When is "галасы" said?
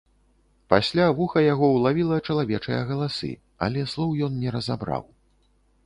2.91-3.31